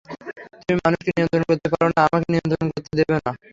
তুমি 0.59 0.77
মানুষকে 0.83 1.11
নিয়ন্ত্রণ 1.11 1.43
করতে 1.49 1.67
পারো 1.73 1.87
না, 1.89 2.01
আমাকে 2.07 2.27
নিয়ন্ত্রণ 2.33 2.67
করতে 2.73 2.93
দেব 2.99 3.09
না। 3.15 3.31